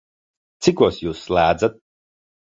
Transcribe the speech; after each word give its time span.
Cikos 0.67 0.97
Jūs 1.03 1.21
slēdzat? 1.27 1.79